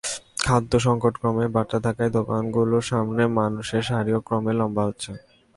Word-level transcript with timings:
খাদ্যসংকট 0.43 1.13
ক্রমেই 1.17 1.49
বাড়তে 1.55 1.77
থাকায় 1.85 2.11
দোকানগুলোর 2.17 2.83
সামনে 2.91 3.23
মানুষের 3.39 3.83
সারিও 3.89 4.19
ক্রমেই 4.27 4.55
লম্বা 4.59 4.83
হচ্ছে। 4.87 5.11